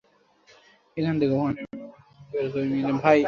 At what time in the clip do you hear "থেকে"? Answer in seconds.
1.19-1.33